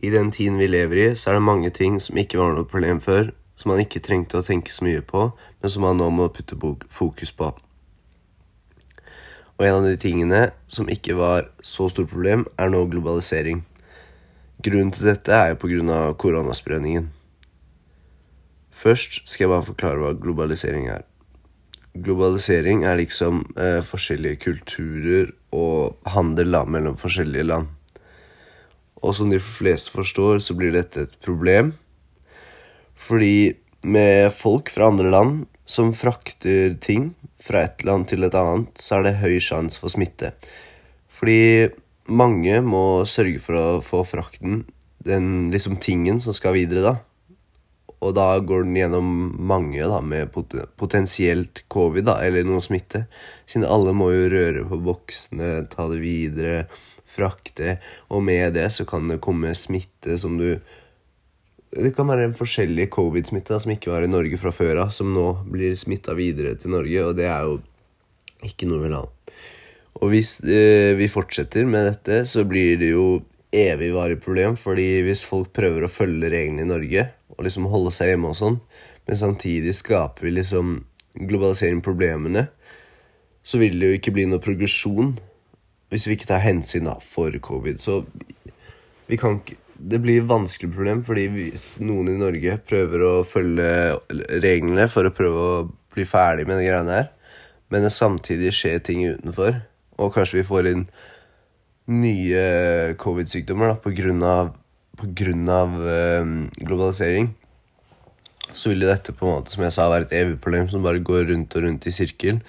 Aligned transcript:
i 0.00 0.10
den 0.10 0.30
tiden 0.32 0.58
vi 0.58 0.68
lever 0.70 0.96
i, 0.96 1.08
så 1.16 1.30
er 1.30 1.38
det 1.38 1.44
mange 1.44 1.70
ting 1.76 1.98
som 2.00 2.18
ikke 2.20 2.40
var 2.40 2.54
noe 2.56 2.68
problem 2.68 3.00
før, 3.04 3.32
som 3.60 3.72
man 3.72 3.82
ikke 3.82 4.00
trengte 4.00 4.40
å 4.40 4.44
tenke 4.44 4.72
så 4.72 4.86
mye 4.86 5.02
på, 5.04 5.26
men 5.60 5.72
som 5.72 5.84
man 5.84 6.00
nå 6.00 6.08
må 6.14 6.30
putte 6.32 6.56
fokus 6.88 7.32
på. 7.36 7.50
Og 9.60 9.66
en 9.66 9.82
av 9.82 9.84
de 9.84 9.98
tingene 10.00 10.46
som 10.72 10.88
ikke 10.88 11.18
var 11.18 11.50
så 11.60 11.90
stort 11.92 12.08
problem, 12.08 12.46
er 12.56 12.72
nå 12.72 12.86
globalisering. 12.88 13.60
Grunnen 14.64 14.92
til 14.96 15.10
dette 15.10 15.36
er 15.36 15.52
jo 15.52 15.60
pga. 15.60 16.14
koronaspredningen. 16.16 17.10
Først 18.72 19.28
skal 19.28 19.44
jeg 19.44 19.52
bare 19.52 19.68
forklare 19.68 20.00
hva 20.00 20.14
globalisering 20.16 20.88
er. 20.88 21.04
Globalisering 21.92 22.86
er 22.88 22.96
liksom 22.96 23.42
eh, 23.58 23.82
forskjellige 23.84 24.40
kulturer 24.46 25.34
og 25.52 25.98
handel 26.06 26.52
da, 26.56 26.64
mellom 26.64 26.96
forskjellige 26.96 27.44
land. 27.44 27.68
Og 29.00 29.14
som 29.16 29.30
de 29.32 29.40
fleste 29.40 29.92
forstår, 29.94 30.42
så 30.44 30.56
blir 30.56 30.74
dette 30.74 31.06
et 31.06 31.16
problem. 31.24 31.72
Fordi 33.00 33.56
med 33.82 34.28
folk 34.36 34.68
fra 34.72 34.90
andre 34.90 35.08
land 35.12 35.44
som 35.64 35.94
frakter 35.96 36.74
ting 36.82 37.12
fra 37.40 37.64
et 37.64 37.84
land 37.86 38.10
til 38.10 38.26
et 38.26 38.36
annet, 38.36 38.74
så 38.76 38.98
er 38.98 39.06
det 39.06 39.20
høy 39.22 39.38
sjanse 39.40 39.80
for 39.80 39.92
smitte. 39.92 40.34
Fordi 41.08 41.70
mange 42.10 42.60
må 42.64 43.06
sørge 43.08 43.40
for 43.40 43.56
å 43.56 43.68
få 43.84 44.02
frakten, 44.08 44.64
den 45.00 45.48
liksom 45.54 45.78
tingen 45.80 46.20
som 46.20 46.36
skal 46.36 46.58
videre, 46.58 46.82
da. 46.84 46.94
Og 48.00 48.14
da 48.16 48.26
går 48.40 48.64
den 48.64 48.78
gjennom 48.78 49.08
mange 49.36 49.84
da, 49.84 50.00
med 50.00 50.32
potensielt 50.32 51.64
covid, 51.72 52.06
da, 52.08 52.16
eller 52.24 52.46
noe 52.48 52.64
smitte. 52.64 53.04
Siden 53.44 53.68
alle 53.68 53.92
må 53.96 54.08
jo 54.14 54.30
røre 54.32 54.64
på 54.68 54.78
boksene, 54.86 55.66
ta 55.72 55.84
det 55.90 56.00
videre, 56.00 56.64
frakte. 57.10 57.76
Og 58.08 58.24
med 58.24 58.54
det 58.56 58.70
så 58.72 58.86
kan 58.88 59.10
det 59.10 59.20
komme 59.24 59.52
smitte 59.58 60.18
som 60.20 60.38
du 60.40 60.60
Det 61.70 61.92
kan 61.94 62.08
være 62.10 62.24
en 62.26 62.34
forskjellig 62.34 62.88
covid-smitte 62.90 63.54
som 63.62 63.70
ikke 63.70 63.92
var 63.92 64.02
i 64.02 64.10
Norge 64.10 64.34
fra 64.42 64.50
før 64.50 64.80
av, 64.82 64.88
som 64.90 65.12
nå 65.14 65.44
blir 65.46 65.76
smitta 65.78 66.16
videre 66.18 66.56
til 66.58 66.72
Norge, 66.74 67.04
og 67.06 67.14
det 67.14 67.28
er 67.30 67.44
jo 67.46 67.60
ikke 68.42 68.66
noe 68.66 68.80
vi 68.80 68.88
vil 68.88 68.96
ha. 68.96 69.04
Og 70.00 70.10
hvis 70.10 70.32
eh, 70.42 70.96
vi 70.98 71.06
fortsetter 71.06 71.68
med 71.70 71.86
dette, 71.86 72.24
så 72.26 72.42
blir 72.42 72.74
det 72.80 72.90
jo 72.90 73.20
evigvarig 73.54 74.18
problem, 74.18 74.58
fordi 74.58 75.04
hvis 75.06 75.22
folk 75.26 75.52
prøver 75.54 75.86
å 75.86 75.92
følge 75.92 76.32
reglene 76.34 76.66
i 76.66 76.72
Norge, 76.72 77.06
og 77.40 77.46
liksom 77.46 77.70
holde 77.72 77.92
seg 77.96 78.12
hjemme 78.12 78.28
og 78.34 78.36
sånn, 78.36 78.58
men 79.08 79.16
samtidig 79.16 79.72
skaper 79.78 80.28
vi 80.28 80.34
liksom 80.36 80.74
globalisering 81.16 81.80
problemene, 81.82 82.50
så 83.42 83.58
vil 83.62 83.78
det 83.80 83.88
jo 83.88 83.96
ikke 83.96 84.12
bli 84.12 84.26
noe 84.28 84.42
progresjon 84.44 85.14
hvis 85.90 86.04
vi 86.06 86.18
ikke 86.18 86.28
tar 86.28 86.44
hensyn 86.44 86.84
da, 86.86 86.98
for 87.00 87.32
covid. 87.42 87.80
Så 87.82 88.04
vi 89.08 89.18
kan 89.18 89.40
ikke 89.40 89.56
Det 89.80 89.96
blir 89.96 90.26
vanskelig 90.28 90.74
problem, 90.74 90.98
fordi 91.00 91.22
hvis 91.32 91.78
noen 91.80 92.10
i 92.12 92.18
Norge 92.20 92.58
prøver 92.68 93.00
å 93.00 93.12
følge 93.24 93.96
reglene 94.44 94.84
for 94.92 95.08
å 95.08 95.12
prøve 95.16 95.40
å 95.40 95.62
bli 95.94 96.04
ferdig 96.04 96.44
med 96.44 96.60
de 96.60 96.66
greiene 96.66 96.98
her, 96.98 97.06
men 97.72 97.86
det 97.86 97.92
samtidig 97.96 98.52
skjer 98.52 98.82
ting 98.84 99.06
utenfor, 99.08 99.62
og 99.96 100.12
kanskje 100.12 100.42
vi 100.42 100.44
får 100.50 100.68
inn 100.68 100.84
nye 101.88 102.44
covid-sykdommer 103.00 103.72
da, 103.72 103.78
av 105.00 105.76
øh, 105.80 106.32
globalisering, 106.60 107.30
så 108.52 108.72
vil 108.72 108.86
dette 108.86 109.14
på 109.14 109.26
en 109.26 109.38
måte, 109.38 109.54
som 109.54 109.64
jeg 109.64 109.74
sa, 109.74 109.88
være 109.90 110.08
et 110.08 110.16
evig 110.20 110.38
problem 110.42 110.68
som 110.70 110.84
bare 110.84 111.02
går 111.02 111.28
rundt 111.30 111.56
og 111.56 111.64
rundt 111.64 111.86
i 111.86 111.94
sirkel, 111.94 112.40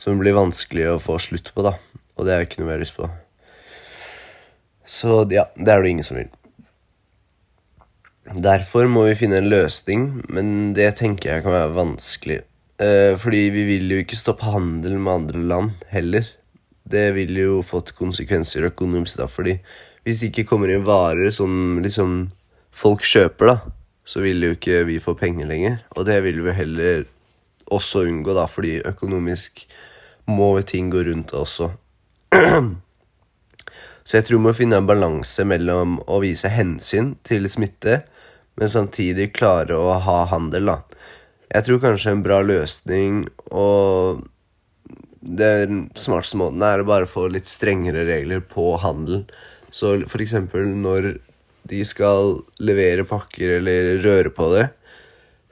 som 0.00 0.20
blir 0.20 0.36
vanskelig 0.36 0.86
å 0.92 1.00
få 1.02 1.18
slutt 1.20 1.52
på, 1.54 1.64
da. 1.66 1.74
Og 2.16 2.26
det 2.26 2.34
er 2.34 2.42
jo 2.42 2.48
ikke 2.48 2.60
noe 2.62 2.70
vi 2.70 2.76
har 2.76 2.84
lyst 2.84 2.96
på. 2.96 3.08
Så 4.90 5.22
ja, 5.30 5.46
det 5.56 5.72
er 5.72 5.82
det 5.82 5.92
ingen 5.92 6.06
som 6.06 6.18
vil. 6.18 6.30
Derfor 8.30 8.86
må 8.86 9.08
vi 9.08 9.18
finne 9.18 9.40
en 9.40 9.50
løsning, 9.50 10.06
men 10.30 10.72
det 10.76 10.92
tenker 11.00 11.34
jeg 11.34 11.44
kan 11.44 11.54
være 11.54 11.74
vanskelig. 11.74 12.40
Eh, 12.80 13.14
fordi 13.20 13.48
vi 13.52 13.64
vil 13.68 13.90
jo 13.92 14.02
ikke 14.04 14.18
stoppe 14.18 14.48
handel 14.48 14.96
med 14.98 15.12
andre 15.12 15.42
land 15.52 15.84
heller. 15.90 16.26
Det 16.90 17.10
vil 17.16 17.36
jo 17.38 17.60
fått 17.66 17.92
konsekvenser 17.98 18.68
økonomisk, 18.70 19.18
da, 19.20 19.26
fordi 19.30 19.58
hvis 20.04 20.20
det 20.20 20.30
ikke 20.30 20.48
kommer 20.52 20.72
inn 20.72 20.86
varer 20.86 21.32
som 21.34 21.80
liksom 21.82 22.28
folk 22.72 23.04
kjøper, 23.04 23.52
da, 23.52 23.72
så 24.06 24.22
vil 24.24 24.42
jo 24.44 24.54
ikke 24.56 24.84
vi 24.88 24.98
få 25.02 25.14
penger 25.18 25.48
lenger. 25.50 25.80
Og 25.96 26.06
det 26.08 26.20
vil 26.24 26.40
vi 26.44 26.56
heller 26.56 27.04
også 27.70 28.06
unngå, 28.08 28.34
da, 28.34 28.46
fordi 28.50 28.80
økonomisk 28.88 29.66
må 30.30 30.52
ting 30.66 30.90
gå 30.92 31.04
rundt 31.06 31.34
også. 31.36 31.72
Så 34.00 34.16
jeg 34.16 34.26
tror 34.26 34.40
vi 34.40 34.46
må 34.48 34.52
finne 34.56 34.78
en 34.80 34.88
balanse 34.88 35.44
mellom 35.46 35.98
å 36.10 36.18
vise 36.22 36.50
hensyn 36.50 37.12
til 37.26 37.46
smitte, 37.52 38.00
men 38.58 38.72
samtidig 38.72 39.28
klare 39.36 39.76
å 39.76 39.98
ha 40.02 40.24
handel, 40.32 40.72
da. 40.72 41.04
Jeg 41.50 41.66
tror 41.66 41.82
kanskje 41.82 42.14
en 42.14 42.24
bra 42.24 42.40
løsning 42.42 43.20
og 43.50 44.24
den 45.20 45.84
smarteste 45.98 46.38
måten 46.40 46.62
er 46.64 46.80
å 46.80 46.88
bare 46.88 47.08
få 47.10 47.26
litt 47.30 47.48
strengere 47.50 48.06
regler 48.08 48.42
på 48.42 48.72
handel. 48.82 49.24
Så 49.70 49.94
eksempel 50.02 50.68
når 50.74 51.14
de 51.70 51.80
skal 51.86 52.40
levere 52.62 53.06
pakker 53.06 53.58
eller 53.58 53.98
røre 54.02 54.32
på 54.34 54.48
det, 54.54 54.68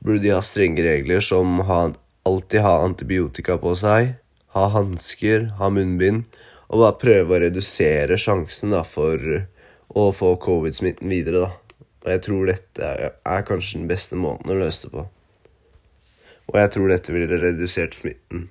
burde 0.00 0.22
de 0.24 0.34
ha 0.34 0.42
strenge 0.44 0.84
regler 0.84 1.24
som 1.24 1.60
alltid 1.66 2.62
ha 2.64 2.78
antibiotika 2.84 3.58
på 3.60 3.74
seg, 3.78 4.14
ha 4.56 4.66
hansker, 4.72 5.50
ha 5.60 5.70
munnbind 5.72 6.24
og 6.66 6.82
bare 6.82 6.98
prøve 7.00 7.36
å 7.36 7.42
redusere 7.44 8.18
sjansen 8.18 8.72
da, 8.74 8.82
for 8.86 9.20
å 9.96 10.08
få 10.14 10.34
covid-smitten 10.42 11.10
videre. 11.10 11.46
da. 11.46 11.84
Og 12.06 12.10
jeg 12.14 12.22
tror 12.26 12.50
dette 12.50 12.90
er 13.12 13.46
kanskje 13.46 13.80
den 13.80 13.90
beste 13.90 14.18
måten 14.18 14.50
å 14.50 14.58
løse 14.58 14.86
det 14.86 14.94
på. 14.94 15.06
Og 16.46 16.58
jeg 16.60 16.72
tror 16.74 16.90
dette 16.90 17.14
ville 17.14 17.40
redusert 17.42 17.96
smitten. 17.98 18.48